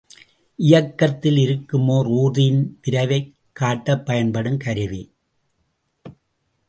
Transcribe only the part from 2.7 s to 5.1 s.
விரைவைக் காட்டப் பயன்படுங் கருவி.